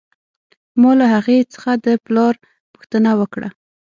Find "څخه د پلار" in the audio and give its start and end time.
1.53-2.33